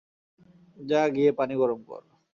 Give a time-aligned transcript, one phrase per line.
[0.77, 2.01] যা, গিয়ে পানি গরম কর।